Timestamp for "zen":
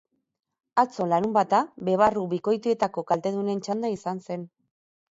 4.29-4.53